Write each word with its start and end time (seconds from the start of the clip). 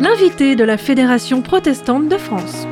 L'invité 0.00 0.56
de 0.56 0.64
la 0.64 0.76
Fédération 0.76 1.42
protestante 1.42 2.08
de 2.08 2.16
France. 2.16 2.66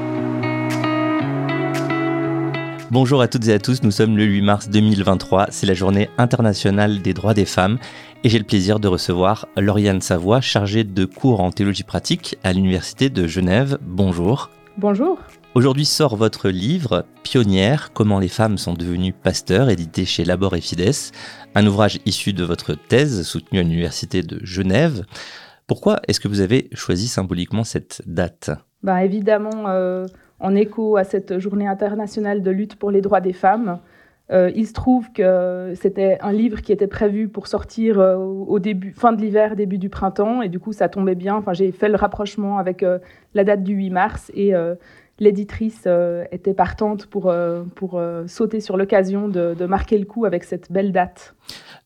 Bonjour 2.93 3.23
à 3.23 3.29
toutes 3.29 3.49
et 3.49 3.55
à 3.55 3.59
tous, 3.59 3.83
nous 3.83 3.91
sommes 3.91 4.19
le 4.19 4.25
8 4.25 4.43
mars 4.43 4.69
2023, 4.69 5.47
c'est 5.49 5.67
la 5.67 5.73
journée 5.73 6.11
internationale 6.19 7.01
des 7.01 7.15
droits 7.15 7.33
des 7.33 7.47
femmes 7.47 7.79
et 8.23 8.29
j'ai 8.29 8.39
le 8.39 8.45
plaisir 8.45 8.81
de 8.81 8.87
recevoir 8.87 9.49
Lauriane 9.57 10.03
Savoie, 10.03 10.43
chargée 10.43 10.85
de 10.85 11.05
cours 11.07 11.41
en 11.41 11.53
théologie 11.53 11.85
pratique 11.85 12.37
à 12.45 12.53
l'Université 12.53 13.09
de 13.09 13.27
Genève. 13.27 13.79
Bonjour. 13.81 14.51
Bonjour. 14.77 15.19
Aujourd'hui 15.55 15.85
sort 15.85 16.17
votre 16.17 16.49
livre 16.49 17.05
Pionnière, 17.25 17.93
comment 17.93 18.19
les 18.19 18.29
femmes 18.29 18.57
sont 18.57 18.73
devenues 18.73 19.13
pasteurs, 19.13 19.69
édité 19.69 20.07
chez 20.07 20.25
Labor 20.25 20.57
et 20.57 20.63
Fides, 20.63 21.13
un 21.55 21.67
ouvrage 21.67 22.01
issu 22.07 22.33
de 22.33 22.43
votre 22.43 22.73
thèse 22.73 23.23
soutenue 23.23 23.61
à 23.61 23.63
l'Université 23.63 24.23
de 24.23 24.41
Genève. 24.43 25.05
Pourquoi 25.67 26.01
est-ce 26.09 26.21
que 26.21 26.29
vous 26.29 26.41
avez 26.41 26.71
choisi 26.73 27.07
symboliquement 27.07 27.65
cette 27.65 28.01
date? 28.07 28.51
Bah, 28.83 29.05
Évidemment, 29.05 29.69
euh, 29.69 30.07
en 30.41 30.55
écho 30.55 30.97
à 30.97 31.05
cette 31.05 31.39
journée 31.39 31.69
internationale 31.69 32.43
de 32.43 32.51
lutte 32.51 32.77
pour 32.77 32.91
les 32.91 33.03
droits 33.03 33.21
des 33.21 33.35
femmes. 33.35 33.79
Euh, 34.31 34.51
il 34.57 34.67
se 34.67 34.73
trouve 34.73 35.13
que 35.13 35.75
c'était 35.75 36.17
un 36.23 36.33
livre 36.33 36.63
qui 36.63 36.73
était 36.73 36.87
prévu 36.87 37.29
pour 37.29 37.47
sortir 37.47 38.01
euh, 38.01 38.17
au 38.17 38.59
début, 38.59 38.93
fin 38.93 39.13
de 39.13 39.21
l'hiver, 39.21 39.55
début 39.55 39.77
du 39.77 39.91
printemps, 39.91 40.41
et 40.41 40.49
du 40.49 40.59
coup 40.59 40.73
ça 40.73 40.89
tombait 40.89 41.15
bien. 41.15 41.35
Enfin, 41.35 41.53
j'ai 41.53 41.73
fait 41.73 41.91
le 41.91 41.97
rapprochement 41.97 42.57
avec 42.57 42.83
la 43.35 43.45
date 43.45 43.63
du 43.63 43.75
8 43.75 43.91
mars 43.91 44.33
et 44.35 44.55
l'éditrice 45.19 45.87
était 46.33 46.55
partante 46.55 47.07
pour, 47.07 47.33
pour 47.75 48.03
sauter 48.27 48.61
sur 48.61 48.77
l'occasion 48.77 49.29
de, 49.29 49.55
de, 49.55 49.67
marquer 49.67 49.99
le 49.99 50.05
coup 50.05 50.25
avec 50.25 50.43
cette 50.43 50.73
belle 50.73 50.91
date. 50.91 51.35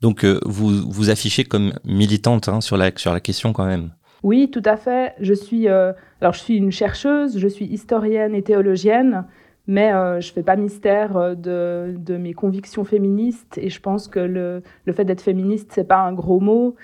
Donc 0.01 0.25
vous 0.25 0.91
vous 0.91 1.11
affichez 1.11 1.45
comme 1.45 1.75
militante 1.85 2.49
hein, 2.49 2.61
sur, 2.61 2.77
la, 2.77 2.91
sur 2.97 3.13
la 3.13 3.21
question 3.21 3.53
quand 3.53 3.67
même. 3.67 3.91
Oui, 4.27 4.51
tout 4.51 4.63
à 4.65 4.77
fait. 4.77 5.15
Je 5.21 5.35
suis, 5.35 5.69
euh, 5.69 5.93
alors 6.21 6.33
je 6.33 6.41
suis 6.41 6.57
une 6.57 6.73
chercheuse, 6.73 7.39
je 7.39 7.49
suis 7.49 7.67
historienne 7.67 8.35
et 8.35 8.43
théologienne, 8.43 9.25
mais 9.69 9.93
euh, 9.93 10.21
je 10.21 10.31
ne 10.31 10.33
fais 10.33 10.43
pas 10.43 10.57
mystère 10.57 11.17
euh, 11.17 11.35
de, 11.35 11.95
de, 11.97 12.17
mes 12.17 12.35
convictions 12.35 12.85
féministes 12.85 13.57
et 13.59 13.71
je 13.71 13.81
pense 13.81 14.09
que 14.09 14.19
le, 14.19 14.63
le 14.85 14.93
fait 14.93 15.05
d'être 15.05 15.21
féministe, 15.21 15.71
c'est 15.73 15.87
pas 15.87 15.99
un 15.99 16.13
gros 16.13 16.41
mot 16.41 16.75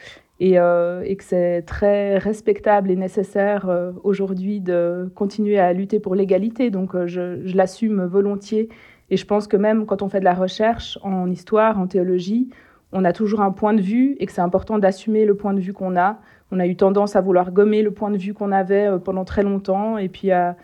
et, 0.41 0.55
et 0.55 1.17
que 1.17 1.25
c'est 1.25 1.63
très 1.63 2.19
respectable 2.19 2.91
et 2.91 2.97
nécessaire 2.97 3.71
aujourd'hui 4.03 4.61
de 4.61 5.11
continuer 5.15 5.59
à 5.59 5.73
lutter 5.73 6.01
pour 6.01 6.15
l'égalité. 6.15 6.71
Donc 6.71 6.97
je, 7.07 7.41
je 7.45 7.57
l'assume 7.57 8.05
volontiers 8.05 8.69
et 9.11 9.17
je 9.17 9.25
pense 9.25 9.47
que 9.47 9.57
même 9.57 9.87
quand 9.87 10.03
on 10.03 10.09
fait 10.09 10.21
de 10.21 10.25
la 10.25 10.35
recherche 10.35 10.99
en 11.03 11.31
histoire, 11.31 11.79
en 11.79 11.87
théologie, 11.87 12.51
on 12.93 13.05
a 13.05 13.13
toujours 13.13 13.41
un 13.41 13.53
point 13.53 13.73
de 13.73 13.81
vue 13.81 14.17
et 14.19 14.27
que 14.27 14.33
c'est 14.33 14.41
important 14.41 14.79
d'assumer 14.79 15.25
le 15.25 15.37
point 15.37 15.55
de 15.55 15.61
vue 15.61 15.73
qu'on 15.73 15.97
a 15.97 16.19
on 16.53 16.61
a 16.61 16.67
eu 16.67 16.77
tendance 16.77 17.17
à 17.17 17.23
vouloir 17.23 17.51
gommer 17.51 17.83
le 17.83 17.91
point 17.91 18.11
de 18.11 18.19
vue 18.19 18.35
qu'on 18.35 18.53
avait 18.53 18.87
euh, 18.87 18.99
pendant 18.99 19.25
très 19.25 19.43
longtemps 19.43 19.97
et 19.97 20.09
puis 20.09 20.31
à, 20.31 20.55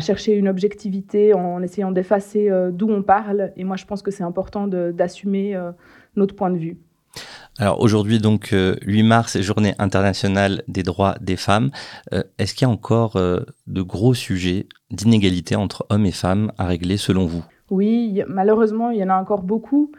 chercher 0.00 0.34
une 0.34 0.48
objectivité 0.48 1.32
en 1.32 1.62
essayant 1.62 1.92
d'effacer 1.92 2.50
euh, 2.50 2.72
d'où 2.72 2.90
on 2.90 3.04
parle. 3.04 3.52
Et 3.56 3.62
moi, 3.62 3.76
je 3.76 3.84
pense 3.84 4.02
que 4.02 4.10
c'est 4.10 4.24
important 4.24 4.66
d'assumer 4.66 5.54
euh, 5.54 5.70
notre 6.16 6.34
point 6.34 6.50
de 6.50 6.58
vue. 6.58 6.76
Alors 7.58 7.80
aujourd'hui, 7.80 8.18
donc 8.18 8.52
8 8.52 9.02
mars, 9.02 9.40
journée 9.40 9.74
internationale 9.78 10.62
des 10.68 10.82
droits 10.82 11.14
des 11.20 11.36
femmes. 11.36 11.70
Est-ce 12.38 12.54
qu'il 12.54 12.66
y 12.66 12.70
a 12.70 12.72
encore 12.72 13.16
de 13.16 13.82
gros 13.82 14.12
sujets 14.12 14.66
d'inégalité 14.90 15.56
entre 15.56 15.86
hommes 15.88 16.04
et 16.04 16.12
femmes 16.12 16.52
à 16.58 16.66
régler 16.66 16.98
selon 16.98 17.24
vous? 17.24 17.42
Oui, 17.70 18.22
malheureusement, 18.28 18.90
il 18.90 18.98
y 18.98 19.04
en 19.04 19.08
a 19.08 19.16
encore 19.16 19.42
beaucoup. 19.42 19.90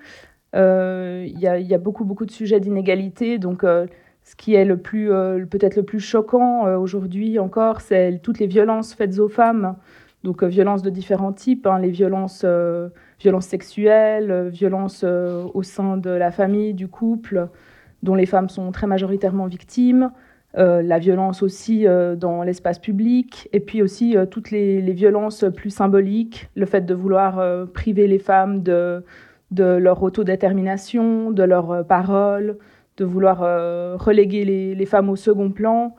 il, 0.54 1.40
y 1.40 1.74
a, 1.74 1.78
beaucoup, 1.80 2.06
beaucoup 2.06 2.28
de 2.28 2.32
sujets 2.32 2.60
d'inégalité. 2.60 3.40
Donc 3.40 3.64
ce 4.28 4.36
qui 4.36 4.56
est 4.56 4.70
euh, 4.70 5.46
peut-être 5.46 5.78
le 5.78 5.84
plus 5.84 6.02
choquant 6.02 6.68
euh, 6.68 6.78
aujourd'hui 6.78 7.40
encore, 7.40 7.80
c'est 7.80 8.20
toutes 8.22 8.40
les 8.40 8.48
violences 8.48 8.94
faites 8.94 9.20
aux 9.20 9.30
femmes. 9.30 9.78
Donc 10.28 10.44
euh, 10.44 10.48
violences 10.48 10.82
de 10.82 10.90
différents 10.90 11.32
types, 11.32 11.66
hein, 11.66 11.80
les 11.80 11.90
violences, 11.90 12.46
violences 13.22 13.46
sexuelles, 13.46 14.50
violences 14.50 15.06
au 15.06 15.64
sein 15.64 15.96
de 15.96 16.10
la 16.10 16.32
famille, 16.32 16.74
du 16.74 16.90
couple, 16.90 17.48
dont 18.04 18.14
les 18.14 18.26
femmes 18.26 18.50
sont 18.50 18.74
très 18.74 18.88
majoritairement 18.88 19.48
victimes. 19.48 20.12
la 20.54 21.00
violence 21.00 21.44
aussi 21.44 21.86
dans 22.18 22.44
l'espace 22.44 22.80
public, 22.80 23.48
et 23.54 23.62
puis 23.62 23.82
aussi 23.82 24.18
toutes 24.30 24.52
les, 24.52 24.82
les, 24.82 24.94
violences 24.94 25.46
plus 25.56 25.70
symboliques, 25.70 26.50
le 26.56 26.66
fait 26.66 26.86
de 26.86 26.94
vouloir 26.94 27.42
priver 27.72 28.08
les 28.08 28.20
femmes 28.20 28.64
de, 28.64 29.06
de 29.52 29.64
leur 29.64 30.04
autodétermination, 30.04 31.32
de 31.32 31.44
leurs 31.44 31.86
paroles, 31.88 32.58
de 32.98 33.06
vouloir 33.06 33.44
euh, 33.44 33.96
reléguer 33.98 34.44
les, 34.76 34.86
femmes 34.86 35.10
au 35.10 35.16
second 35.16 35.52
plan, 35.52 35.96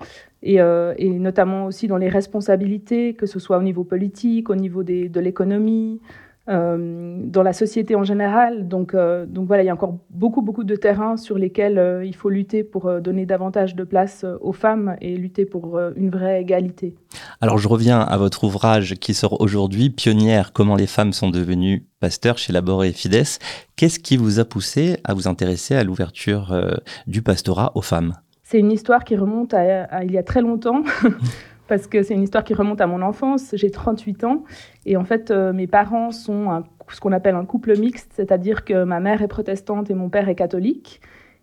euh, 0.47 0.95
et, 0.97 1.11
notamment 1.11 1.67
aussi 1.67 1.89
dans 1.89 1.97
les 1.97 2.09
responsabilités, 2.09 3.15
que 3.15 3.27
ce 3.27 3.39
soit 3.39 3.59
au 3.59 3.63
niveau 3.63 3.85
politique, 3.85 4.51
au 4.51 4.57
niveau 4.57 4.83
de 4.83 5.21
l'économie, 5.21 6.01
euh, 6.49 7.19
dans 7.25 7.43
la 7.43 7.53
société 7.53 7.95
en 7.95 8.05
général. 8.05 8.69
Donc, 8.69 8.95
donc 8.95 9.47
voilà, 9.47 9.63
il 9.63 9.67
y 9.67 9.71
a 9.71 9.75
encore 9.75 9.99
beaucoup, 10.11 10.43
beaucoup 10.43 10.65
de 10.65 10.77
terrains 10.77 11.17
sur 11.17 11.37
lesquels 11.37 12.03
il 12.05 12.15
faut 12.15 12.31
lutter 12.31 12.65
pour 12.65 13.01
donner 13.01 13.27
davantage 13.27 13.75
de 13.75 13.85
place 13.85 14.25
aux 14.41 14.53
femmes 14.53 14.97
et 15.01 15.17
lutter 15.17 15.45
pour 15.45 15.79
une 15.97 16.11
vraie 16.11 16.41
égalité. 16.41 16.95
Alors 17.41 17.59
je 17.59 17.69
reviens 17.69 18.01
à 18.01 18.17
votre 18.17 18.45
ouvrage 18.45 18.95
qui 18.95 19.15
sort 19.15 19.41
aujourd'hui, 19.41 19.91
Pionnière, 19.91 20.53
comment 20.53 20.75
les 20.75 20.87
femmes 20.87 21.13
sont 21.13 21.31
devenues 21.31 21.87
pasteurs 22.01 22.39
chez 22.39 22.53
Labor 22.53 22.85
et 22.85 22.93
Fides. 22.93 23.39
Qu'est-ce 23.77 23.99
qui 23.99 24.17
vous 24.17 24.41
a 24.41 24.45
poussé 24.45 24.99
à 25.05 25.15
vous 25.15 25.29
intéresser 25.29 25.75
à 25.75 25.85
l'ouverture 25.85 26.53
euh, 26.53 26.73
du 27.07 27.23
pastorat 27.23 27.73
aux 27.75 27.83
femmes? 27.83 28.15
C'est 28.51 28.59
une 28.59 28.73
histoire 28.73 29.05
qui 29.05 29.15
remonte 29.15 29.53
à, 29.53 30.03
il 30.05 30.11
y 30.11 30.17
a 30.17 30.23
très 30.23 30.41
longtemps. 30.41 30.83
parce 31.69 31.87
que 31.87 32.03
c'est 32.03 32.15
une 32.15 32.23
histoire 32.23 32.45
qui 32.45 32.55
remonte 32.55 32.81
à 32.81 32.87
mon 32.87 33.03
enfance. 33.03 33.51
J'ai 33.53 33.71
38 33.71 34.25
ans 34.25 34.45
et 34.87 34.97
en 34.97 35.05
fait, 35.05 35.31
euh, 35.31 35.53
mes 35.53 35.67
parents 35.67 36.13
sont 36.13 36.65
ce 36.89 36.99
qu'on 36.99 37.13
appelle 37.13 37.35
un 37.35 37.45
couple 37.45 37.79
mixte, 37.79 38.11
c'est-à-dire 38.15 38.65
que 38.65 38.85
ma 38.85 39.01
mère 39.01 39.21
est 39.21 39.29
protestante 39.29 39.91
et 39.91 39.95
mon 39.95 40.09
père 40.09 40.31
est 40.31 40.35
catholique. 40.35 41.03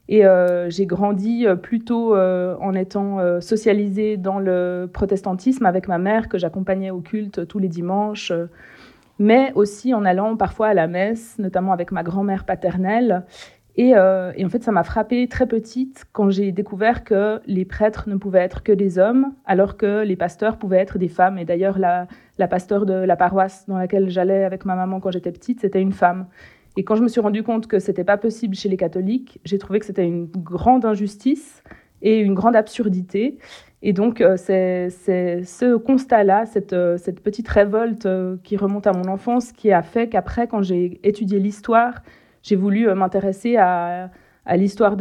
Et 0.09 0.25
euh, 0.25 0.67
j'ai 0.71 0.87
grandi 0.87 1.45
euh, 1.45 1.55
plutôt 1.55 2.15
euh, 2.15 2.55
en 2.59 2.73
étant 2.73 3.19
socialisée 3.39 4.17
dans 4.17 4.39
le 4.39 4.89
protestantisme 4.91 5.67
avec 5.67 5.87
ma 5.87 5.99
mère 5.99 6.27
que 6.27 6.39
j'accompagnais 6.39 6.89
au 6.89 7.01
culte 7.01 7.47
tous 7.47 7.59
les 7.59 7.67
dimanches, 7.67 8.33
mais 9.19 9.51
aussi 9.53 9.93
en 9.93 10.05
allant 10.05 10.37
parfois 10.37 10.69
à 10.69 10.73
la 10.73 10.87
messe, 10.87 11.37
notamment 11.37 11.71
avec 11.71 11.91
ma 11.91 12.01
grand-mère 12.01 12.45
paternelle. 12.45 13.25
Et, 13.77 13.89
et, 13.89 14.45
en 14.45 14.49
fait, 14.49 14.63
ça 14.63 14.71
m'a 14.71 14.83
frappée 14.83 15.27
très 15.27 15.47
petite 15.47 16.05
quand 16.13 16.29
j'ai 16.29 16.53
découvert 16.53 17.03
que 17.03 17.41
les 17.45 17.65
prêtres 17.65 18.07
ne 18.07 18.15
pouvaient 18.15 18.39
être 18.39 18.63
que 18.63 18.71
des 18.71 18.97
hommes, 18.97 19.33
alors 19.45 19.75
que 19.75 20.03
les 20.03 20.15
pasteurs 20.15 20.57
pouvaient 20.57 20.77
être 20.77 20.97
des 20.97 21.09
femmes. 21.09 21.37
Et 21.37 21.43
d'ailleurs, 21.43 21.77
la, 21.77 22.07
pasteur 22.47 22.85
de 22.85 22.93
la 22.93 23.17
paroisse 23.17 23.65
dans 23.67 23.77
laquelle 23.77 24.09
j'allais 24.09 24.45
avec 24.45 24.63
ma 24.63 24.75
maman 24.75 25.01
quand 25.01 25.11
j'étais 25.11 25.33
petite, 25.33 25.59
c'était 25.59 25.81
une 25.81 25.91
femme. 25.91 26.27
Et 26.77 26.83
quand 26.83 26.95
je 26.95 27.03
me 27.03 27.07
suis 27.07 27.21
rendu 27.21 27.43
compte 27.43 27.67
que 27.67 27.79
c'était 27.79 28.03
pas 28.03 28.17
possible 28.17 28.55
chez 28.55 28.69
les 28.69 28.77
catholiques, 28.77 29.39
j'ai 29.45 29.57
trouvé 29.57 29.79
que 29.79 29.85
c'était 29.85 30.05
une 30.05 30.27
grande 30.27 30.85
injustice 30.85 31.63
et 32.01 32.19
une 32.19 32.33
grande 32.33 32.55
absurdité. 32.55 33.37
Et 33.81 33.93
donc, 33.93 34.19
euh, 34.19 34.35
c'est 34.37 34.89
ce 34.89 35.75
constat-là, 35.77 36.45
cette, 36.45 36.73
euh, 36.73 36.97
petite 37.23 37.47
révolte 37.47 38.05
euh, 38.05 38.37
qui 38.43 38.57
remonte 38.57 38.87
à 38.87 38.93
mon 38.93 39.07
enfance, 39.07 39.51
qui 39.51 39.71
a 39.71 39.83
fait 39.83 40.09
qu'après, 40.09 40.47
quand 40.47 40.61
j'ai 40.61 40.99
étudié 41.03 41.39
l'histoire, 41.39 42.01
j'ai 42.45 42.55
voulu 42.55 42.93
m'intéresser 42.93 43.57
à, 43.57 44.11
l'histoire 44.55 44.95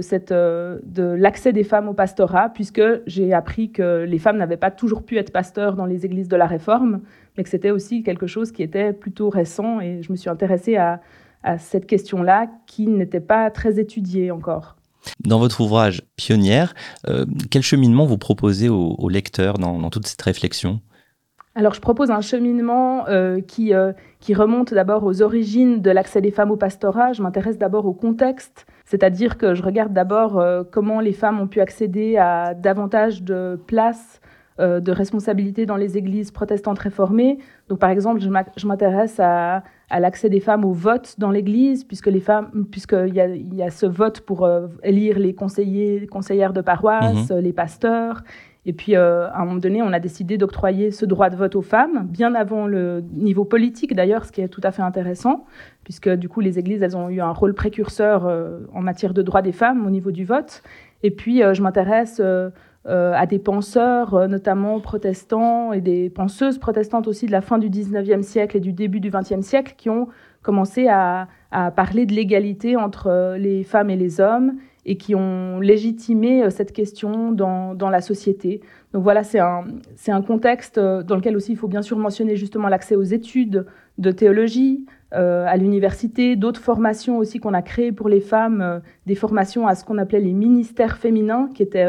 cette, 0.00 0.32
de 0.32 1.02
l'accès 1.02 1.52
des 1.52 1.64
femmes 1.64 1.88
au 1.88 1.94
pastorat, 1.94 2.50
puisque 2.50 2.82
j'ai 3.06 3.32
appris 3.32 3.72
que 3.72 4.04
les 4.04 4.18
femmes 4.20 4.36
n'avaient 4.36 4.56
pas 4.56 4.70
toujours 4.70 5.02
pu 5.02 5.18
être 5.18 5.32
pasteurs 5.32 5.74
dans 5.74 5.86
les 5.86 6.06
églises 6.06 6.28
de 6.28 6.36
la 6.36 6.46
Réforme, 6.46 7.00
mais 7.36 7.42
que 7.42 7.50
c'était 7.50 7.72
aussi 7.72 8.04
quelque 8.04 8.28
chose 8.28 8.52
qui 8.52 8.62
était 8.62 8.92
plutôt 8.92 9.30
récent. 9.30 9.80
Et 9.80 10.02
je 10.02 10.12
me 10.12 10.16
suis 10.16 10.30
intéressée 10.30 10.76
à, 10.76 11.00
cette 11.58 11.86
question-là 11.86 12.48
qui 12.66 12.88
n'était 12.88 13.20
pas 13.20 13.50
très 13.52 13.78
étudiée 13.78 14.32
encore. 14.32 14.74
Dans 15.24 15.38
votre 15.38 15.60
ouvrage 15.60 16.02
Pionnière, 16.16 16.74
euh, 17.06 17.24
quel 17.52 17.62
cheminement 17.62 18.04
vous 18.04 18.18
proposez 18.18 18.68
aux, 18.68 19.08
lecteurs 19.08 19.56
dans, 19.58 19.88
toute 19.90 20.08
cette 20.08 20.22
réflexion? 20.22 20.80
Alors, 21.58 21.72
je 21.72 21.80
propose 21.80 22.10
un 22.10 22.20
cheminement 22.20 23.08
euh, 23.08 23.40
qui, 23.40 23.72
euh, 23.72 23.92
qui 24.20 24.34
remonte 24.34 24.74
d'abord 24.74 25.04
aux 25.04 25.22
origines 25.22 25.80
de 25.80 25.90
l'accès 25.90 26.20
des 26.20 26.30
femmes 26.30 26.50
au 26.50 26.56
pastorat. 26.56 27.14
Je 27.14 27.22
m'intéresse 27.22 27.56
d'abord 27.56 27.86
au 27.86 27.94
contexte, 27.94 28.66
c'est-à-dire 28.84 29.38
que 29.38 29.54
je 29.54 29.62
regarde 29.62 29.94
d'abord 29.94 30.44
comment 30.70 31.00
les 31.00 31.14
femmes 31.14 31.40
ont 31.40 31.46
pu 31.48 31.60
accéder 31.60 32.18
à 32.18 32.52
davantage 32.52 33.22
de 33.22 33.58
places 33.66 34.20
euh, 34.58 34.80
de 34.80 34.90
responsabilité 34.90 35.66
dans 35.66 35.76
les 35.76 35.98
églises 35.98 36.30
protestantes 36.30 36.78
réformées. 36.78 37.36
Donc, 37.68 37.78
par 37.78 37.90
exemple, 37.90 38.22
je 38.22 38.66
m'intéresse 38.66 39.20
à, 39.20 39.62
l'accès 39.90 40.30
des 40.30 40.40
femmes 40.40 40.64
au 40.64 40.72
vote 40.72 41.16
dans 41.18 41.30
l'Église, 41.30 41.84
puisque 41.84 42.06
les 42.06 42.20
femmes, 42.20 42.64
puisqu'il 42.70 43.14
y 43.14 43.20
a, 43.20 43.26
y 43.28 43.62
a 43.62 43.68
ce 43.68 43.84
vote 43.84 44.22
pour 44.22 44.46
euh, 44.46 44.68
élire 44.82 45.18
les 45.18 45.34
conseillers, 45.34 46.06
conseillères 46.06 46.54
de 46.54 46.62
paroisse, 46.62 47.28
mhm. 47.28 47.38
les 47.40 47.52
pasteurs. 47.52 48.22
Et 48.66 48.72
puis, 48.72 48.96
à 48.96 49.32
un 49.34 49.44
moment 49.44 49.60
donné, 49.60 49.80
on 49.80 49.92
a 49.92 50.00
décidé 50.00 50.38
d'octroyer 50.38 50.90
ce 50.90 51.06
droit 51.06 51.30
de 51.30 51.36
vote 51.36 51.54
aux 51.54 51.62
femmes, 51.62 52.04
bien 52.06 52.34
avant 52.34 52.66
le 52.66 53.02
niveau 53.12 53.44
politique 53.44 53.94
d'ailleurs, 53.94 54.24
ce 54.24 54.32
qui 54.32 54.40
est 54.40 54.48
tout 54.48 54.60
à 54.64 54.72
fait 54.72 54.82
intéressant, 54.82 55.44
puisque 55.84 56.08
du 56.08 56.28
coup, 56.28 56.40
les 56.40 56.58
églises, 56.58 56.82
elles 56.82 56.96
ont 56.96 57.08
eu 57.08 57.20
un 57.20 57.30
rôle 57.30 57.54
précurseur 57.54 58.28
en 58.74 58.80
matière 58.82 59.14
de 59.14 59.22
droit 59.22 59.40
des 59.40 59.52
femmes 59.52 59.86
au 59.86 59.90
niveau 59.90 60.10
du 60.10 60.24
vote. 60.24 60.64
Et 61.04 61.12
puis, 61.12 61.42
je 61.52 61.62
m'intéresse 61.62 62.20
euh, 62.88 63.12
à 63.14 63.26
des 63.26 63.40
penseurs, 63.40 64.14
euh, 64.14 64.28
notamment 64.28 64.78
protestants, 64.78 65.72
et 65.72 65.80
des 65.80 66.08
penseuses 66.08 66.58
protestantes 66.58 67.08
aussi 67.08 67.26
de 67.26 67.32
la 67.32 67.40
fin 67.40 67.58
du 67.58 67.68
19e 67.68 68.22
siècle 68.22 68.56
et 68.56 68.60
du 68.60 68.72
début 68.72 69.00
du 69.00 69.10
20e 69.10 69.42
siècle, 69.42 69.74
qui 69.76 69.90
ont 69.90 70.06
commencé 70.42 70.86
à, 70.86 71.26
parler 71.74 72.06
de 72.06 72.12
l'égalité 72.12 72.76
entre 72.76 73.08
euh, 73.08 73.38
les 73.38 73.64
femmes 73.64 73.90
et 73.90 73.96
les 73.96 74.20
hommes 74.20 74.52
et 74.86 74.96
qui 74.96 75.14
ont 75.14 75.60
légitimé 75.60 76.48
cette 76.50 76.72
question 76.72 77.32
dans, 77.32 77.90
la 77.90 78.00
société. 78.00 78.60
Donc 78.94 79.02
voilà, 79.02 79.24
c'est 79.24 79.40
un, 79.40 79.64
un, 80.08 80.22
contexte 80.22 80.78
dans 80.78 81.16
lequel 81.16 81.36
aussi 81.36 81.52
il 81.52 81.58
faut 81.58 81.68
bien 81.68 81.82
sûr 81.82 81.98
mentionner 81.98 82.36
justement 82.36 82.68
l'accès 82.68 82.96
aux 82.96 83.02
études 83.02 83.66
de 83.98 84.10
théologie, 84.12 84.86
à 85.12 85.56
l'université, 85.56 86.36
d'autres 86.36 86.60
formations 86.60 87.18
aussi 87.18 87.40
qu'on 87.40 87.54
a 87.54 87.62
créées 87.62 87.92
pour 87.92 88.08
les 88.08 88.20
femmes, 88.20 88.80
des 89.06 89.14
formations 89.14 89.66
à 89.66 89.74
ce 89.74 89.84
qu'on 89.84 89.98
appelait 89.98 90.20
les 90.20 90.32
ministères 90.32 90.98
féminins, 90.98 91.50
qui 91.52 91.62
étaient 91.62 91.86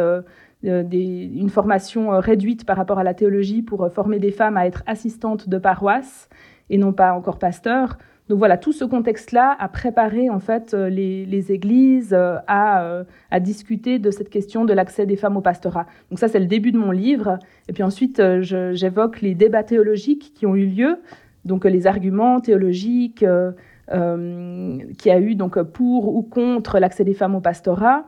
euh, 0.66 0.84
une 0.92 1.50
formation 1.50 2.14
euh, 2.14 2.20
réduite 2.20 2.66
par 2.66 2.78
rapport 2.78 2.98
à 2.98 3.04
la 3.04 3.14
théologie 3.14 3.62
pour 3.62 3.84
euh, 3.84 3.90
former 3.90 4.18
des 4.18 4.32
femmes 4.32 4.58
à 4.58 4.66
être 4.66 4.82
assistantes 4.88 5.48
de 5.48 5.60
paroisse 5.60 6.30
et 6.72 6.80
non 6.80 6.94
pas 6.94 7.14
encore 7.14 7.38
pasteurs. 7.38 8.00
Donc 8.30 8.40
voilà, 8.40 8.58
tout 8.58 8.74
ce 8.74 8.84
contexte-là 8.84 9.56
a 9.58 9.70
préparé 9.70 10.30
en 10.30 10.40
fait 10.40 10.74
les, 10.74 11.52
églises 11.52 12.14
à, 12.14 13.04
à, 13.32 13.40
discuter 13.40 14.00
de 14.00 14.12
cette 14.12 14.30
question 14.30 14.66
de 14.66 14.74
l'accès 14.74 15.06
des 15.06 15.16
femmes 15.16 15.38
au 15.38 15.42
pastorat. 15.42 15.86
Donc 16.10 16.20
ça, 16.20 16.28
c'est 16.28 16.40
le 16.40 16.46
début 16.46 16.72
de 16.72 16.78
mon 16.78 16.92
livre. 16.92 17.40
Et 17.70 17.74
puis 17.74 17.84
ensuite, 17.84 18.22
j'évoque 18.42 19.22
les 19.22 19.34
débats 19.34 19.64
théologiques 19.64 20.34
qui 20.36 20.46
ont 20.46 20.56
eu 20.56 20.66
lieu, 20.66 20.98
donc 21.46 21.64
les 21.64 21.88
arguments 21.88 22.42
théologiques 22.42 23.24
euh, 23.94 24.80
qui 24.98 25.10
a 25.10 25.18
eu 25.18 25.36
donc 25.36 25.62
pour 25.62 26.14
ou 26.14 26.22
contre 26.22 26.78
l'accès 26.78 27.06
des 27.06 27.14
femmes 27.14 27.36
au 27.36 27.40
pastorat. 27.40 28.04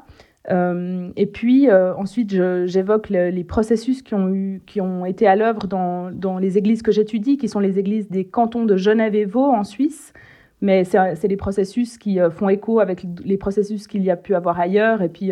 Euh, 0.49 1.11
et 1.15 1.25
puis 1.25 1.69
euh, 1.69 1.93
ensuite, 1.95 2.31
j'évoque 2.31 3.09
les 3.09 3.43
processus 3.43 4.01
qui 4.01 4.15
ont, 4.15 4.29
eu, 4.29 4.61
qui 4.65 4.81
ont 4.81 5.05
été 5.05 5.27
à 5.27 5.35
l'œuvre 5.35 5.67
dans, 5.67 6.11
dans, 6.11 6.37
les 6.39 6.57
églises 6.57 6.81
que 6.81 6.91
j'étudie, 6.91 7.37
qui 7.37 7.49
sont 7.49 7.59
les 7.59 7.77
églises 7.77 8.09
des 8.09 8.25
cantons 8.25 8.65
de 8.65 8.77
Genève 8.77 9.15
et 9.15 9.25
Vaud 9.25 9.51
en 9.51 9.63
Suisse. 9.63 10.13
Mais 10.61 10.83
c'est 10.83 11.27
des 11.27 11.37
processus 11.37 11.97
qui 11.97 12.19
euh, 12.19 12.29
font 12.29 12.49
écho 12.49 12.79
avec 12.79 13.05
les 13.23 13.37
processus 13.37 13.87
qu'il 13.87 14.03
y 14.03 14.11
a 14.11 14.17
pu 14.17 14.35
avoir 14.35 14.59
ailleurs 14.59 15.01
et 15.01 15.09
puis 15.09 15.31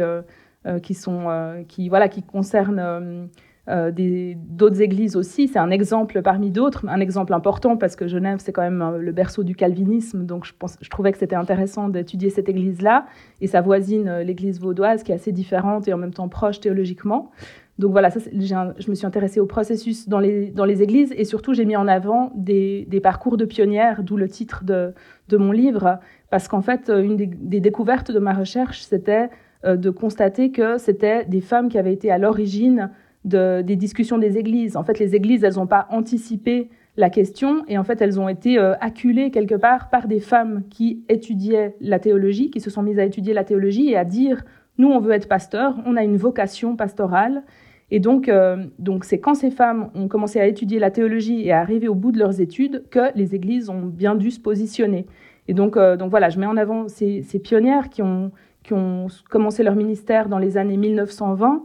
qui, 0.83 0.94
sont, 0.94 1.63
qui, 1.68 1.88
voilà, 1.88 2.10
qui 2.10 2.24
concernent 2.24 2.80
euh, 2.80 3.25
d'autres 3.67 4.81
églises 4.81 5.15
aussi. 5.17 5.47
C'est 5.47 5.59
un 5.59 5.71
exemple 5.71 6.21
parmi 6.21 6.51
d'autres, 6.51 6.85
un 6.87 7.01
exemple 7.01 7.33
important 7.33 7.75
parce 7.75 7.95
que 7.97 8.07
Genève, 8.07 8.37
c'est 8.39 8.53
quand 8.53 8.61
même 8.61 8.81
euh, 8.81 8.97
le 8.97 9.11
berceau 9.11 9.43
du 9.43 9.55
calvinisme. 9.55 10.25
Donc, 10.25 10.45
je, 10.45 10.53
pense, 10.57 10.77
je 10.81 10.89
trouvais 10.89 11.11
que 11.11 11.17
c'était 11.17 11.35
intéressant 11.35 11.89
d'étudier 11.89 12.29
cette 12.29 12.47
église-là. 12.47 13.05
Et 13.41 13.47
sa 13.47 13.61
voisine, 13.61 14.07
euh, 14.07 14.23
l'église 14.23 14.61
vaudoise, 14.61 15.03
qui 15.03 15.11
est 15.11 15.15
assez 15.15 15.33
différente 15.33 15.87
et 15.87 15.93
en 15.93 15.97
même 15.97 16.13
temps 16.13 16.29
proche 16.29 16.61
théologiquement. 16.61 17.31
Donc 17.77 17.91
voilà, 17.91 18.09
ça, 18.09 18.19
je 18.31 18.89
me 18.89 18.95
suis 18.95 19.05
intéressée 19.05 19.39
au 19.39 19.45
processus 19.45 20.09
dans 20.09 20.19
les, 20.19 20.49
dans 20.49 20.65
les 20.65 20.81
églises 20.81 21.13
et 21.15 21.25
surtout 21.25 21.53
j'ai 21.53 21.65
mis 21.65 21.75
en 21.75 21.87
avant 21.87 22.31
des, 22.33 22.87
des 22.89 22.99
parcours 22.99 23.37
de 23.37 23.45
pionnières, 23.45 24.01
d'où 24.01 24.17
le 24.17 24.27
titre 24.27 24.63
de, 24.63 24.95
de, 25.27 25.37
mon 25.37 25.51
livre, 25.51 25.99
parce 26.31 26.47
qu'en 26.47 26.63
fait, 26.63 26.89
une 26.89 27.17
des, 27.17 27.27
des, 27.27 27.59
découvertes 27.59 28.11
de 28.11 28.17
ma 28.17 28.33
recherche, 28.33 28.81
c'était 28.81 29.29
de 29.63 29.89
constater 29.91 30.51
que 30.51 30.79
c'était 30.79 31.25
des 31.25 31.41
femmes 31.41 31.69
qui 31.69 31.77
avaient 31.77 31.93
été 31.93 32.09
à 32.09 32.17
l'origine 32.17 32.89
des 33.27 33.75
discussions 33.75 34.18
des 34.18 34.38
églises. 34.38 34.75
En 34.77 34.83
fait, 34.83 35.00
les 35.00 35.15
églises, 35.15 35.44
elles 35.44 35.56
n'ont 35.56 35.68
pas 35.68 35.88
anticipé 35.89 36.69
la 36.97 37.12
question 37.12 37.63
et 37.68 37.77
en 37.77 37.83
fait, 37.83 38.01
elles 38.01 38.19
ont 38.19 38.27
été 38.27 38.57
euh, 38.57 38.74
acculées 38.81 39.29
quelque 39.29 39.56
part 39.56 39.89
par 39.89 40.07
des 40.07 40.19
femmes 40.19 40.63
qui 40.69 41.03
étudiaient 41.09 41.75
la 41.79 42.00
théologie, 42.00 42.50
qui 42.50 42.59
se 42.59 42.69
sont 42.69 42.81
mises 42.81 43.00
à 43.00 43.06
étudier 43.06 43.33
la 43.33 43.44
théologie 43.44 43.89
et 43.89 43.95
à 43.95 44.03
dire 44.03 44.44
nous, 44.79 44.89
on 44.89 45.00
veut 45.00 45.13
être 45.13 45.27
pasteur, 45.27 45.75
on 45.85 45.95
a 45.95 46.03
une 46.03 46.18
vocation 46.18 46.75
pastorale. 46.75 47.44
Et 47.89 48.00
donc, 48.00 48.27
euh, 48.27 48.65
donc 48.79 49.06
c'est 49.06 49.19
quand 49.19 49.33
ces 49.33 49.50
femmes 49.50 49.89
ont 49.95 50.07
commencé 50.07 50.39
à 50.39 50.45
étudier 50.45 50.79
la 50.79 50.91
théologie 50.91 51.47
et 51.47 51.51
à 51.51 51.59
arriver 51.59 51.88
au 51.88 51.95
bout 51.95 52.12
de 52.12 52.19
leurs 52.19 52.41
études 52.41 52.83
que 52.89 53.15
les 53.15 53.33
églises 53.33 53.69
ont 53.69 53.81
bien 53.81 54.15
dû 54.15 54.29
se 54.29 54.39
positionner. 54.39 55.06
Et 55.47 55.53
donc, 55.53 55.77
euh, 55.77 55.95
donc 55.95 56.09
voilà, 56.09 56.29
je 56.29 56.39
mets 56.39 56.45
en 56.45 56.57
avant 56.57 56.88
ces, 56.89 57.21
ces 57.21 57.39
pionnières 57.39 57.89
qui 57.89 58.01
ont, 58.01 58.31
qui 58.63 58.74
ont 58.74 59.07
commencé 59.29 59.63
leur 59.63 59.75
ministère 59.75 60.27
dans 60.29 60.39
les 60.39 60.57
années 60.57 60.77
1920 60.77 61.63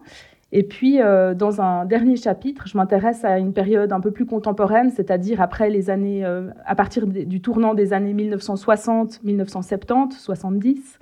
et 0.54 0.64
puis, 0.64 1.00
euh, 1.00 1.32
dans 1.34 1.62
un 1.62 1.87
dernier 1.87 2.16
chapitre, 2.16 2.69
je 2.69 2.76
m'intéresse 2.76 3.25
à 3.25 3.38
une 3.38 3.54
période 3.54 3.90
un 3.90 4.00
peu 4.00 4.10
plus 4.10 4.26
contemporaine, 4.26 4.90
c'est-à-dire 4.90 5.40
après 5.40 5.70
les 5.70 5.88
années, 5.88 6.26
euh, 6.26 6.50
à 6.66 6.75
partir 6.75 7.06
du 7.06 7.40
tournant 7.40 7.72
des 7.72 7.94
années 7.94 8.12
1960, 8.12 9.25
1970, 9.25 10.19
70. 10.19 10.99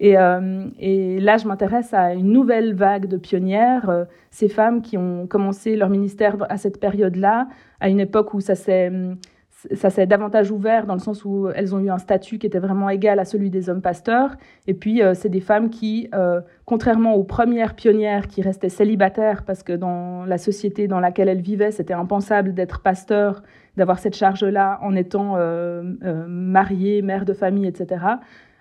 Et, 0.00 0.16
euh, 0.16 0.64
et 0.78 1.20
là, 1.20 1.36
je 1.36 1.46
m'intéresse 1.46 1.92
à 1.92 2.14
une 2.14 2.32
nouvelle 2.32 2.74
vague 2.74 3.06
de 3.06 3.18
pionnières, 3.18 4.06
ces 4.30 4.48
femmes 4.48 4.80
qui 4.80 4.96
ont 4.96 5.26
commencé 5.26 5.76
leur 5.76 5.90
ministère 5.90 6.36
à 6.48 6.56
cette 6.56 6.80
période-là, 6.80 7.48
à 7.80 7.90
une 7.90 8.00
époque 8.00 8.32
où 8.32 8.40
ça 8.40 8.54
s'est 8.54 8.90
ça 9.74 9.88
s'est 9.88 10.06
davantage 10.06 10.50
ouvert 10.50 10.86
dans 10.86 10.92
le 10.92 11.00
sens 11.00 11.24
où 11.24 11.48
elles 11.54 11.74
ont 11.74 11.78
eu 11.78 11.88
un 11.88 11.96
statut 11.96 12.38
qui 12.38 12.46
était 12.46 12.58
vraiment 12.58 12.90
égal 12.90 13.18
à 13.18 13.24
celui 13.24 13.48
des 13.48 13.70
hommes 13.70 13.80
pasteurs. 13.80 14.36
Et 14.66 14.74
puis, 14.74 15.02
euh, 15.02 15.14
c'est 15.14 15.30
des 15.30 15.40
femmes 15.40 15.70
qui, 15.70 16.10
euh, 16.14 16.42
contrairement 16.66 17.14
aux 17.14 17.24
premières 17.24 17.74
pionnières 17.74 18.26
qui 18.26 18.42
restaient 18.42 18.68
célibataires, 18.68 19.44
parce 19.44 19.62
que 19.62 19.72
dans 19.72 20.26
la 20.26 20.36
société 20.36 20.88
dans 20.88 21.00
laquelle 21.00 21.28
elles 21.28 21.40
vivaient, 21.40 21.70
c'était 21.70 21.94
impensable 21.94 22.52
d'être 22.52 22.80
pasteur, 22.80 23.42
d'avoir 23.78 23.98
cette 23.98 24.14
charge-là 24.14 24.78
en 24.82 24.94
étant 24.94 25.36
euh, 25.36 25.82
mariée, 26.28 27.00
mère 27.00 27.24
de 27.24 27.32
famille, 27.32 27.66
etc. 27.66 28.04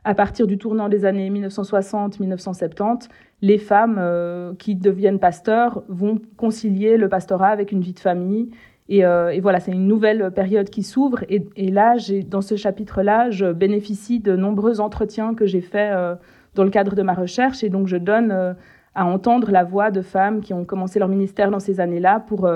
À 0.06 0.16
partir 0.16 0.48
du 0.48 0.58
tournant 0.58 0.88
des 0.88 1.04
années 1.04 1.30
1960-1970, 1.30 3.10
les 3.42 3.58
femmes 3.58 4.56
qui 4.60 4.76
deviennent 4.76 5.20
pasteurs 5.20 5.84
vont 5.90 6.22
concilier 6.38 6.96
le 6.98 7.10
pastorat 7.10 7.50
avec 7.50 7.72
une 7.72 7.82
vie 7.82 7.94
de 7.94 8.00
famille 8.00 8.50
euh, 8.92 9.30
et, 9.30 9.40
voilà, 9.40 9.60
c'est 9.60 9.72
une 9.72 9.88
nouvelle 9.88 10.32
période 10.32 10.70
qui 10.70 10.84
s'ouvre. 10.84 11.24
Et, 11.30 11.72
là, 11.72 11.96
dans 12.28 12.42
ce 12.42 12.56
chapitre-là, 12.56 13.30
je 13.32 13.52
bénéficie 13.52 14.20
de 14.20 14.36
nombreux 14.36 14.80
entretiens 14.80 15.34
que 15.34 15.46
j'ai 15.46 15.62
faits 15.62 15.94
euh, 15.94 16.16
dans 16.54 16.64
le 16.64 16.70
cadre 16.70 16.96
de 16.96 17.02
ma 17.02 17.14
recherche. 17.14 17.64
Et 17.64 17.70
donc, 17.70 17.88
je 17.88 17.98
donne 17.98 18.32
euh, 18.32 18.54
à 18.94 19.06
entendre 19.06 19.52
la 19.52 19.64
voix 19.64 19.92
de 19.92 20.02
femmes 20.02 20.42
qui 20.42 20.54
ont 20.54 20.66
commencé 20.66 21.00
leur 21.00 21.08
ministère 21.08 21.52
dans 21.52 21.60
ces 21.60 21.80
années-là 21.80 22.22
pour, 22.28 22.50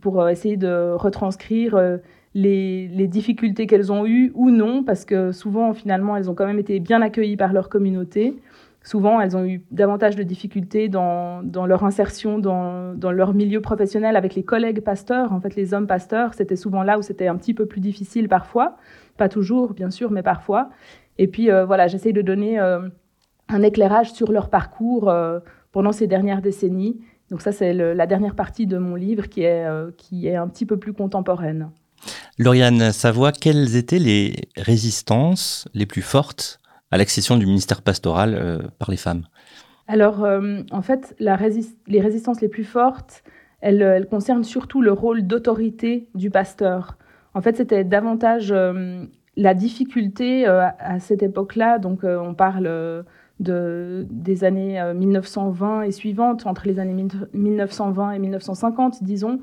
pour 0.00 0.28
essayer 0.28 0.56
de 0.56 0.94
retranscrire 0.94 1.78
les, 2.34 3.06
difficultés 3.06 3.68
qu'elles 3.68 3.92
ont 3.92 4.04
eues 4.04 4.32
ou 4.34 4.50
non, 4.50 4.82
parce 4.82 5.04
que 5.04 5.30
souvent, 5.30 5.72
finalement, 5.72 6.16
elles 6.16 6.28
ont 6.28 6.34
quand 6.34 6.46
même 6.46 6.58
été 6.58 6.80
bien 6.80 7.02
accueillies 7.02 7.36
par 7.36 7.52
leur 7.52 7.68
communauté 7.68 8.34
souvent, 8.82 9.20
elles 9.20 9.36
ont 9.36 9.44
eu 9.44 9.62
davantage 9.70 10.16
de 10.16 10.22
difficultés 10.22 10.88
dans, 10.88 11.42
leur 11.66 11.84
insertion 11.84 12.38
dans, 12.38 12.94
leur 13.10 13.34
milieu 13.34 13.60
professionnel 13.60 14.16
avec 14.16 14.34
les 14.34 14.42
collègues 14.42 14.80
pasteurs. 14.80 15.32
En 15.32 15.40
fait, 15.40 15.54
les 15.56 15.74
hommes 15.74 15.86
pasteurs, 15.86 16.34
c'était 16.34 16.56
souvent 16.56 16.82
là 16.82 16.98
où 16.98 17.02
c'était 17.02 17.28
un 17.28 17.36
petit 17.36 17.54
peu 17.54 17.66
plus 17.66 17.80
difficile 17.80 18.28
parfois. 18.28 18.76
Pas 19.16 19.28
toujours, 19.28 19.74
bien 19.74 19.90
sûr, 19.90 20.10
mais 20.10 20.22
parfois. 20.22 20.70
Et 21.18 21.28
puis, 21.28 21.50
euh, 21.50 21.64
voilà, 21.66 21.88
j'essaie 21.88 22.12
de 22.12 22.22
donner 22.22 22.58
euh, 22.58 22.88
un 23.48 23.62
éclairage 23.62 24.12
sur 24.12 24.32
leur 24.32 24.48
parcours 24.48 25.10
euh, 25.10 25.40
pendant 25.72 25.92
ces 25.92 26.06
dernières 26.06 26.40
décennies. 26.40 27.00
Donc 27.30 27.42
ça, 27.42 27.52
c'est 27.52 27.72
la 27.72 28.06
dernière 28.08 28.34
partie 28.34 28.66
de 28.66 28.76
mon 28.76 28.96
livre 28.96 29.28
qui 29.28 29.42
est, 29.42 29.64
qui 29.96 30.26
est 30.26 30.34
un 30.34 30.48
petit 30.48 30.66
peu 30.66 30.78
plus 30.78 30.92
contemporaine. 30.92 31.70
Lauriane 32.38 32.90
Savoie, 32.90 33.30
quelles 33.30 33.76
étaient 33.76 34.00
les 34.00 34.48
résistances 34.56 35.68
les 35.72 35.86
plus 35.86 36.02
fortes 36.02 36.60
à 36.90 36.98
l'accession 36.98 37.36
du 37.36 37.46
ministère 37.46 37.82
pastoral 37.82 38.34
euh, 38.34 38.58
par 38.78 38.90
les 38.90 38.96
femmes 38.96 39.22
Alors, 39.86 40.24
euh, 40.24 40.62
en 40.70 40.82
fait, 40.82 41.14
les 41.18 42.00
résistances 42.00 42.40
les 42.40 42.48
plus 42.48 42.64
fortes, 42.64 43.22
elles, 43.60 44.06
concernent 44.10 44.44
surtout 44.44 44.82
le 44.82 44.92
rôle 44.92 45.26
d'autorité 45.26 46.08
du 46.14 46.30
pasteur. 46.30 46.96
En 47.34 47.42
fait, 47.42 47.56
c'était 47.56 47.84
davantage 47.84 48.50
euh, 48.50 49.04
la 49.36 49.54
difficulté 49.54 50.44
à 50.46 50.98
cette 50.98 51.22
époque-là, 51.22 51.78
donc 51.78 52.00
on 52.02 52.34
parle 52.34 53.04
de, 53.38 54.06
des 54.10 54.44
années 54.44 54.82
1920 54.92 55.82
et 55.82 55.92
suivantes, 55.92 56.46
entre 56.46 56.66
les 56.66 56.78
années 56.78 57.06
1920 57.32 58.10
et 58.10 58.18
1950, 58.18 59.04
disons, 59.04 59.38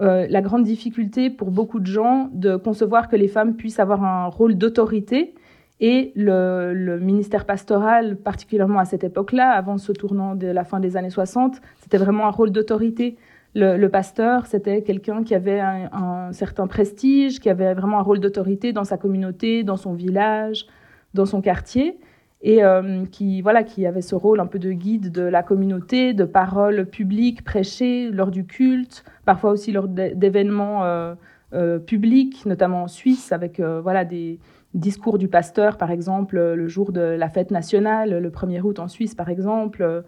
la 0.00 0.40
grande 0.42 0.64
difficulté 0.64 1.30
pour 1.30 1.50
beaucoup 1.50 1.78
de 1.78 1.86
gens 1.86 2.28
de 2.32 2.56
concevoir 2.56 3.08
que 3.08 3.16
les 3.16 3.28
femmes 3.28 3.54
puissent 3.54 3.78
avoir 3.78 4.04
un 4.04 4.26
rôle 4.26 4.58
d'autorité 4.58 5.34
et 5.80 6.12
le, 6.16 6.98
ministère 6.98 7.44
pastoral, 7.44 8.16
particulièrement 8.16 8.80
à 8.80 8.84
cette 8.84 9.04
époque-là, 9.04 9.50
avant 9.50 9.78
ce 9.78 9.92
tournant 9.92 10.34
de 10.34 10.48
la 10.48 10.64
fin 10.64 10.80
des 10.80 10.96
années 10.96 11.10
60, 11.10 11.60
c'était 11.80 11.98
vraiment 11.98 12.26
un 12.26 12.30
rôle 12.30 12.50
d'autorité. 12.50 13.16
Le, 13.54 13.86
pasteur, 13.86 14.46
c'était 14.46 14.82
quelqu'un 14.82 15.22
qui 15.22 15.34
avait 15.34 15.60
un, 15.60 16.32
certain 16.32 16.66
prestige, 16.66 17.40
qui 17.40 17.48
avait 17.48 17.74
vraiment 17.74 17.98
un 17.98 18.02
rôle 18.02 18.20
d'autorité 18.20 18.72
dans 18.72 18.84
sa 18.84 18.96
communauté, 18.98 19.62
dans 19.62 19.76
son 19.76 19.94
village, 19.94 20.66
dans 21.14 21.26
son 21.26 21.40
quartier. 21.40 21.98
et 22.42 22.62
euh, 22.62 23.04
qui, 23.06 23.40
voilà, 23.40 23.62
qui 23.64 23.86
avait 23.86 24.02
ce 24.02 24.14
rôle 24.14 24.40
un 24.40 24.46
peu 24.46 24.58
de 24.58 24.70
guide 24.72 25.10
de 25.10 25.22
la 25.22 25.42
communauté, 25.42 26.12
de 26.12 26.24
parole 26.24 26.86
publique 26.86 27.42
prêchée 27.42 28.10
lors 28.10 28.30
du 28.30 28.44
culte, 28.46 29.04
parfois 29.24 29.50
aussi 29.50 29.72
lors 29.72 29.88
d'événements 29.88 30.84
euh, 30.84 31.14
euh, 31.52 31.78
publics, 31.78 32.46
notamment 32.46 32.84
en 32.84 32.88
Suisse, 32.88 33.32
avec 33.32 33.60
voilà, 33.60 34.04
des 34.04 34.38
discours 34.74 35.18
du 35.18 35.28
pasteur, 35.28 35.76
par 35.76 35.90
exemple, 35.90 36.38
le 36.38 36.68
jour 36.68 36.92
de 36.92 37.00
la 37.00 37.28
fête 37.28 37.50
nationale, 37.50 38.18
le 38.18 38.30
1er 38.30 38.60
août 38.60 38.78
en 38.78 38.88
Suisse, 38.88 39.14
par 39.14 39.28
exemple. 39.28 40.04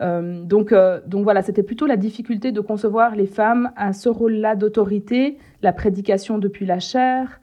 donc, 0.00 0.74
donc 1.06 1.24
voilà, 1.24 1.42
c'était 1.42 1.62
plutôt 1.62 1.86
la 1.86 1.96
difficulté 1.96 2.52
de 2.52 2.60
concevoir 2.60 3.16
les 3.16 3.26
femmes 3.26 3.72
à 3.76 3.92
ce 3.92 4.08
rôle-là 4.08 4.54
d'autorité, 4.56 5.38
la 5.62 5.72
prédication 5.72 6.38
depuis 6.38 6.66
la 6.66 6.78
chair, 6.78 7.40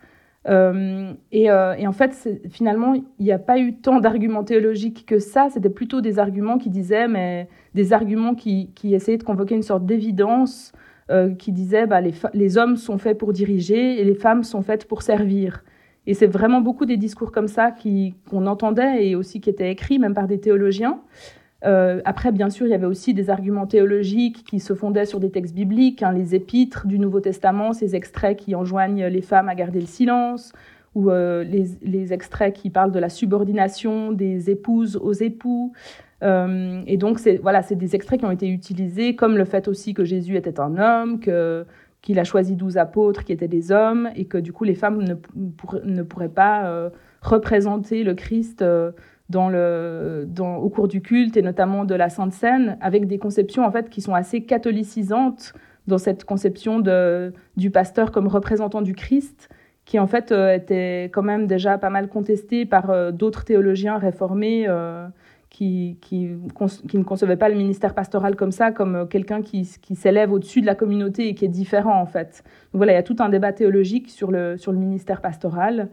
euh, 0.47 1.13
euh, 1.33 1.73
et, 1.77 1.87
en 1.87 1.91
fait, 1.91 2.41
finalement, 2.49 2.93
il 2.95 3.03
n'y 3.19 3.31
a 3.31 3.39
pas 3.39 3.59
eu 3.59 3.75
tant 3.75 3.99
d'arguments 3.99 4.43
théologiques 4.43 5.05
que 5.05 5.19
ça. 5.19 5.49
C'était 5.51 5.69
plutôt 5.69 6.01
des 6.01 6.19
arguments 6.19 6.57
qui 6.57 6.69
disaient, 6.69 7.07
mais 7.07 7.47
des 7.75 7.93
arguments 7.93 8.35
qui, 8.35 8.71
essayaient 8.83 9.17
de 9.17 9.23
convoquer 9.23 9.55
une 9.55 9.63
sorte 9.63 9.85
d'évidence, 9.85 10.71
euh, 11.09 11.33
qui 11.35 11.51
disaient 11.51 11.87
bah, 11.87 12.01
les, 12.01 12.13
les, 12.33 12.57
hommes 12.57 12.77
sont 12.77 12.97
faits 12.97 13.17
pour 13.17 13.33
diriger 13.33 13.99
et 13.99 14.03
les 14.03 14.15
femmes 14.15 14.43
sont 14.43 14.61
faites 14.61 14.87
pour 14.87 15.01
servir. 15.01 15.63
Et 16.07 16.13
c'est 16.13 16.27
vraiment 16.27 16.61
beaucoup 16.61 16.85
des 16.85 16.97
discours 16.97 17.31
comme 17.31 17.47
ça 17.47 17.73
qu'on 18.29 18.47
entendait 18.47 19.07
et 19.07 19.15
aussi 19.15 19.39
qui 19.39 19.49
étaient 19.49 19.71
écrits, 19.71 19.99
même 19.99 20.13
par 20.13 20.27
des 20.27 20.39
théologiens. 20.39 20.99
Euh, 21.63 22.01
après, 22.05 22.31
bien 22.31 22.49
sûr, 22.49 22.65
il 22.65 22.71
y 22.71 22.73
avait 22.73 22.87
aussi 22.87 23.13
des 23.13 23.29
arguments 23.29 23.67
théologiques 23.67 24.43
qui 24.43 24.59
se 24.59 24.73
fondaient 24.73 25.05
sur 25.05 25.19
des 25.19 25.29
textes 25.29 25.53
bibliques, 25.53 26.01
hein, 26.01 26.11
les 26.11 26.33
épîtres 26.33 26.87
du 26.87 26.97
Nouveau 26.97 27.19
Testament, 27.19 27.73
ces 27.73 27.95
extraits 27.95 28.37
qui 28.37 28.55
enjoignent 28.55 29.05
les 29.05 29.21
femmes 29.21 29.47
à 29.47 29.53
garder 29.53 29.79
le 29.79 29.85
silence, 29.85 30.53
ou 30.95 31.11
euh, 31.11 31.43
les, 31.43 32.13
extraits 32.13 32.53
qui 32.53 32.69
parlent 32.69 32.91
de 32.91 32.99
la 32.99 33.09
subordination 33.09 34.11
des 34.11 34.49
épouses 34.49 34.97
aux 34.97 35.13
époux. 35.13 35.71
Euh, 36.23 36.81
et 36.87 36.97
donc, 36.97 37.19
c'est 37.19 37.37
voilà, 37.37 37.61
c'est 37.61 37.75
des 37.75 37.95
extraits 37.95 38.19
qui 38.19 38.25
ont 38.25 38.31
été 38.31 38.49
utilisés, 38.49 39.15
comme 39.15 39.37
le 39.37 39.45
fait 39.45 39.67
aussi 39.67 39.93
que 39.93 40.03
Jésus 40.03 40.35
était 40.37 40.59
un 40.59 40.77
homme, 40.77 41.19
que 41.19 41.65
qu'il 42.01 42.19
a 42.19 42.23
choisi 42.23 42.55
douze 42.55 42.77
apôtres 42.77 43.23
qui 43.23 43.31
étaient 43.31 43.47
des 43.47 43.71
hommes, 43.71 44.09
et 44.15 44.25
que 44.25 44.37
du 44.37 44.53
coup, 44.53 44.63
les 44.63 44.75
femmes 44.75 45.03
ne, 45.03 46.03
pourraient 46.03 46.29
pas 46.29 46.89
représenter 47.21 48.03
le 48.03 48.15
Christ 48.15 48.63
dans 49.31 49.49
le, 49.49 50.25
dans, 50.27 50.57
au 50.57 50.69
cours 50.69 50.87
du 50.87 51.01
culte 51.01 51.37
et 51.37 51.41
notamment 51.41 51.85
de 51.85 51.95
la 51.95 52.09
Sainte 52.09 52.33
Seine, 52.33 52.77
avec 52.81 53.07
des 53.07 53.17
conceptions 53.17 53.65
en 53.65 53.71
fait 53.71 53.89
qui 53.89 54.01
sont 54.01 54.13
assez 54.13 54.43
catholicisantes 54.43 55.53
dans 55.87 55.97
cette 55.97 56.25
conception 56.25 56.79
de, 56.79 57.33
du 57.57 57.71
pasteur 57.71 58.11
comme 58.11 58.27
représentant 58.27 58.81
du 58.81 58.93
Christ, 58.93 59.49
qui 59.85 59.97
en 59.97 60.07
fait 60.07 60.31
euh, 60.31 60.53
était 60.53 61.05
quand 61.05 61.23
même 61.23 61.47
déjà 61.47 61.77
pas 61.77 61.89
mal 61.89 62.07
contestée 62.07 62.65
par 62.65 62.91
euh, 62.91 63.11
d'autres 63.11 63.43
théologiens 63.43 63.97
réformés 63.97 64.65
euh, 64.67 65.07
qui, 65.51 65.97
qui, 65.99 66.29
qui, 66.87 66.97
ne 66.97 67.03
concevaient 67.03 67.35
pas 67.35 67.49
le 67.49 67.55
ministère 67.55 67.93
pastoral 67.93 68.35
comme 68.37 68.51
ça, 68.51 68.71
comme 68.71 69.07
quelqu'un 69.09 69.41
qui, 69.41 69.69
qui 69.81 69.95
s'élève 69.95 70.31
au-dessus 70.31 70.61
de 70.61 70.65
la 70.65 70.75
communauté 70.75 71.27
et 71.27 71.35
qui 71.35 71.43
est 71.43 71.49
différent 71.49 72.01
en 72.01 72.05
fait. 72.05 72.43
Donc 72.71 72.79
voilà, 72.79 72.93
il 72.93 72.95
y 72.95 72.99
a 72.99 73.03
tout 73.03 73.17
un 73.19 73.27
débat 73.27 73.51
théologique 73.51 74.09
sur 74.09 74.31
le, 74.31 74.57
sur 74.57 74.71
le 74.71 74.77
ministère 74.77 75.21
pastoral. 75.21 75.89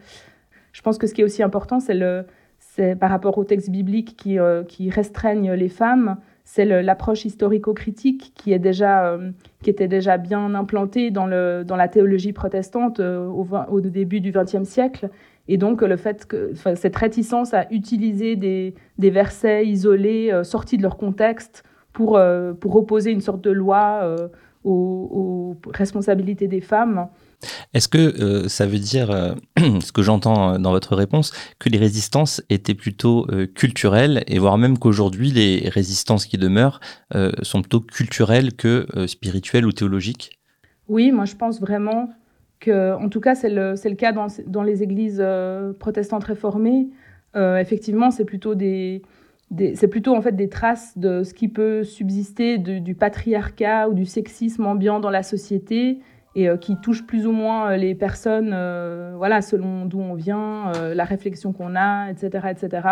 Je 0.72 0.80
pense 0.80 0.96
que 0.96 1.08
ce 1.08 1.12
qui 1.12 1.22
est 1.22 1.24
aussi 1.24 1.42
important, 1.42 1.80
c'est 1.80 2.94
par 3.00 3.10
rapport 3.10 3.36
aux 3.36 3.44
textes 3.44 3.70
bibliques 3.70 4.16
qui, 4.16 4.38
euh, 4.38 4.62
qui 4.62 4.90
restreignent 4.90 5.52
les 5.52 5.68
femmes, 5.68 6.18
c'est 6.44 6.64
l'approche 6.64 7.24
historico-critique 7.26 8.32
qui, 8.34 8.54
euh, 8.54 9.30
qui 9.62 9.70
était 9.70 9.88
déjà 9.88 10.16
bien 10.16 10.54
implantée 10.54 11.10
dans, 11.10 11.26
le, 11.26 11.62
dans 11.66 11.76
la 11.76 11.88
théologie 11.88 12.32
protestante 12.32 13.00
euh, 13.00 13.26
au, 13.26 13.46
au, 13.68 13.80
début 13.80 14.20
du 14.20 14.32
XXe 14.32 14.62
siècle. 14.62 15.10
Et 15.48 15.56
donc, 15.56 15.82
le 15.82 15.96
fait 15.96 16.26
que 16.26 16.52
cette 16.74 16.96
réticence 16.96 17.54
à 17.54 17.66
utiliser 17.70 18.36
des, 18.36 18.74
des 18.98 19.10
versets 19.10 19.66
isolés, 19.66 20.30
sortis 20.44 20.76
de 20.76 20.82
leur 20.82 20.96
contexte, 20.96 21.62
pour, 21.92 22.20
pour 22.60 22.76
opposer 22.76 23.10
une 23.10 23.22
sorte 23.22 23.40
de 23.40 23.50
loi 23.50 24.16
aux, 24.62 25.56
aux 25.64 25.70
responsabilités 25.72 26.46
des 26.46 26.60
femmes, 26.60 27.08
est-ce 27.74 27.88
que 27.88 27.98
euh, 27.98 28.48
ça 28.48 28.66
veut 28.66 28.78
dire, 28.78 29.10
euh, 29.10 29.34
ce 29.80 29.92
que 29.92 30.02
j'entends 30.02 30.54
euh, 30.54 30.58
dans 30.58 30.70
votre 30.70 30.96
réponse, 30.96 31.32
que 31.58 31.68
les 31.68 31.78
résistances 31.78 32.42
étaient 32.50 32.74
plutôt 32.74 33.26
culturelles 33.54 34.24
et 34.26 34.38
voire 34.38 34.58
même 34.58 34.78
qu'aujourd'hui 34.78 35.30
les 35.30 35.68
résistances 35.68 36.26
qui 36.26 36.38
demeurent 36.38 36.80
sont 37.42 37.62
plutôt 37.62 37.80
culturelles 37.80 38.54
que 38.54 38.86
spirituelles 39.06 39.66
ou 39.66 39.72
théologiques? 39.72 40.38
Oui, 40.88 41.12
moi 41.12 41.24
je 41.24 41.36
pense 41.36 41.60
vraiment 41.60 42.08
que, 42.60 42.94
en 42.94 43.08
tout 43.08 43.20
cas 43.20 43.34
c'est 43.34 43.50
le, 43.50 43.74
le, 43.82 43.94
cas 43.94 44.12
dans, 44.12 44.26
dans 44.46 44.62
les 44.62 44.82
églises 44.82 45.24
protestantes 45.78 46.24
réformées. 46.24 46.88
effectivement, 47.34 48.10
c'est 48.10 48.24
plutôt 48.24 48.54
des, 48.54 49.02
c'est 49.74 49.88
plutôt 49.88 50.14
en 50.14 50.20
fait 50.20 50.36
des 50.36 50.48
traces 50.48 50.96
de 50.98 51.22
ce 51.22 51.32
qui 51.32 51.48
peut 51.48 51.84
subsister 51.84 52.58
du 52.58 52.94
patriarcat 52.94 53.88
ou 53.88 53.94
du 53.94 54.04
sexisme 54.04 54.66
ambiant 54.66 55.00
dans 55.00 55.10
la 55.10 55.22
société 55.22 56.00
et 56.34 56.48
euh, 56.48 56.56
qui 56.56 56.76
touche 56.76 57.06
plus 57.06 57.26
ou 57.26 57.32
moins 57.32 57.72
euh, 57.72 57.76
les 57.76 57.94
personnes, 57.94 58.52
euh, 58.52 59.14
voilà, 59.16 59.40
selon 59.42 59.86
d'où 59.86 60.00
on 60.00 60.14
vient, 60.14 60.72
la 60.94 61.04
réflexion 61.04 61.52
qu'on 61.52 61.74
a, 61.74 62.10
etc., 62.10 62.48
etc. 62.50 62.88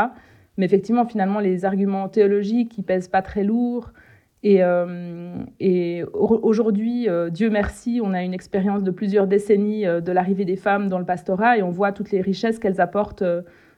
Mais 0.57 0.65
effectivement, 0.65 1.07
finalement, 1.07 1.39
les 1.39 1.65
arguments 1.65 2.09
théologiques, 2.09 2.71
qui 2.71 2.83
pèsent 2.83 3.09
pas 3.09 3.23
très 3.23 3.45
lourd. 3.45 3.93
Et, 4.49 4.61
et 5.59 6.05
aujourd'hui, 6.15 7.09
Dieu 7.33 7.51
merci, 7.51 8.01
on 8.01 8.15
a 8.15 8.23
une 8.23 8.33
expérience 8.33 8.85
de 8.85 8.93
plusieurs 8.93 9.27
décennies 9.27 9.85
de 9.85 10.13
l'arrivée 10.13 10.45
des 10.45 10.55
femmes 10.55 10.89
dans 10.89 11.01
le 11.01 11.05
pastorat 11.05 11.59
et 11.59 11.65
on 11.65 11.71
voit 11.71 11.91
toutes 11.91 12.13
les 12.13 12.21
richesses 12.21 12.61
qu'elles 12.61 12.81
apportent 12.81 13.25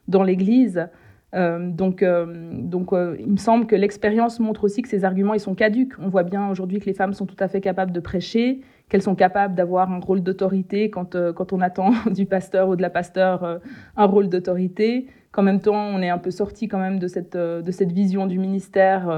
dans 0.07 0.21
l'Église. 0.21 0.87
donc, 1.33 2.03
donc 2.03 2.89
il 3.19 3.31
me 3.31 3.37
semble 3.37 3.65
que 3.65 3.75
l'expérience 3.75 4.39
montre 4.39 4.63
aussi 4.63 4.83
que 4.83 4.89
ces 4.89 5.05
arguments 5.05 5.33
ils 5.33 5.39
sont 5.39 5.55
caduques. 5.55 5.93
On 5.99 6.07
voit 6.07 6.21
bien 6.21 6.49
aujourd'hui 6.51 6.79
que 6.79 6.85
les 6.85 6.93
femmes 6.93 7.13
sont 7.13 7.25
tout 7.25 7.37
à 7.39 7.47
fait 7.47 7.61
capables 7.61 7.91
de 7.91 7.99
prêcher, 7.99 8.61
qu'elles 8.89 9.03
sont 9.03 9.15
capables 9.15 9.55
d'avoir 9.55 9.91
un 9.91 9.99
rôle 9.99 10.21
d'autorité 10.21 10.89
quand, 10.89 11.15
euh, 11.15 11.31
quand 11.31 11.53
on 11.53 11.61
attend 11.61 11.91
du 12.11 12.25
pasteur 12.25 12.69
ou 12.69 12.75
de 12.75 12.81
la 12.81 12.89
pasteur 12.89 13.43
euh, 13.43 13.57
un 13.95 14.05
rôle 14.05 14.27
d'autorité, 14.27 15.07
qu'en 15.31 15.43
même 15.43 15.61
temps 15.61 15.75
on 15.75 16.01
est 16.01 16.09
un 16.09 16.17
peu 16.17 16.31
sorti 16.31 16.67
quand 16.67 16.79
même 16.79 16.99
de 16.99 17.07
cette, 17.07 17.35
euh, 17.35 17.61
de 17.61 17.71
cette 17.71 17.91
vision 17.91 18.25
du 18.25 18.39
ministère 18.39 19.09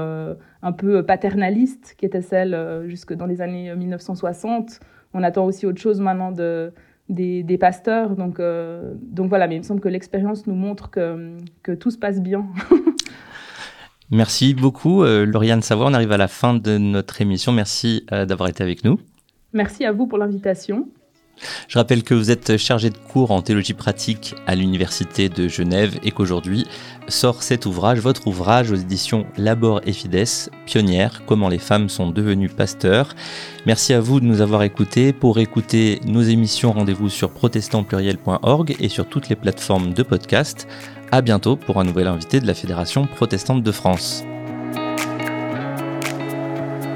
un 0.62 0.72
peu 0.72 1.04
paternaliste 1.04 1.94
qui 1.96 2.04
était 2.04 2.20
celle 2.20 2.84
jusque 2.86 3.14
dans 3.14 3.26
les 3.26 3.40
années 3.40 3.74
1960. 3.74 4.80
On 5.14 5.22
attend 5.22 5.44
aussi 5.44 5.66
autre 5.66 5.80
chose 5.80 6.00
maintenant 6.00 6.32
de, 6.32 6.72
des, 7.08 7.58
pasteurs. 7.58 8.14
Donc, 8.16 8.40
donc 9.00 9.28
voilà, 9.28 9.48
mais 9.48 9.56
il 9.56 9.58
me 9.58 9.64
semble 9.64 9.80
que 9.80 9.88
l'expérience 9.88 10.46
nous 10.46 10.54
montre 10.54 10.90
que, 10.90 11.36
que 11.62 11.72
tout 11.72 11.90
se 11.90 11.98
passe 11.98 12.20
bien. 12.20 12.46
Merci 14.10 14.54
beaucoup, 14.54 15.02
Lauriane 15.04 15.62
Savoie. 15.62 15.86
On 15.86 15.94
arrive 15.94 16.12
à 16.12 16.18
la 16.18 16.28
fin 16.28 16.54
de 16.54 16.78
notre 16.78 17.20
émission. 17.20 17.52
Merci 17.52 18.06
d'avoir 18.10 18.48
été 18.48 18.62
avec 18.62 18.84
nous. 18.84 18.98
Merci 19.52 19.84
à 19.84 19.92
vous 19.92 20.06
pour 20.06 20.18
l'invitation. 20.18 20.88
Je 21.68 21.78
rappelle 21.78 22.02
que 22.02 22.14
vous 22.14 22.30
êtes 22.30 22.56
chargé 22.56 22.90
de 22.90 22.96
cours 22.96 23.30
en 23.30 23.42
théologie 23.42 23.72
pratique 23.72 24.34
à 24.46 24.54
l'Université 24.54 25.28
de 25.28 25.48
Genève 25.48 25.98
et 26.04 26.10
qu'aujourd'hui 26.10 26.66
sort 27.08 27.42
cet 27.42 27.66
ouvrage, 27.66 27.98
votre 27.98 28.26
ouvrage 28.26 28.70
aux 28.70 28.76
éditions 28.76 29.26
Labor 29.36 29.80
et 29.86 29.92
Fides, 29.92 30.50
Pionnière, 30.66 31.22
comment 31.26 31.48
les 31.48 31.58
femmes 31.58 31.88
sont 31.88 32.10
devenues 32.10 32.48
pasteurs. 32.48 33.14
Merci 33.66 33.92
à 33.92 34.00
vous 34.00 34.20
de 34.20 34.26
nous 34.26 34.40
avoir 34.40 34.62
écoutés. 34.62 35.12
Pour 35.12 35.38
écouter 35.38 36.00
nos 36.06 36.22
émissions, 36.22 36.72
rendez-vous 36.72 37.08
sur 37.08 37.30
protestantpluriel.org 37.30 38.76
et 38.78 38.88
sur 38.88 39.08
toutes 39.08 39.28
les 39.28 39.36
plateformes 39.36 39.94
de 39.94 40.02
podcast. 40.02 40.68
À 41.10 41.22
bientôt 41.22 41.56
pour 41.56 41.80
un 41.80 41.84
nouvel 41.84 42.06
invité 42.06 42.40
de 42.40 42.46
la 42.46 42.54
Fédération 42.54 43.06
protestante 43.06 43.62
de 43.62 43.72
France 43.72 44.24